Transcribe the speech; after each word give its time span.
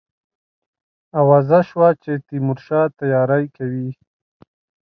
آوازه 1.21 1.59
سوه 1.69 1.89
چې 2.03 2.11
تیمورشاه 2.27 2.85
تیاری 2.99 3.45
کوي. 3.55 3.89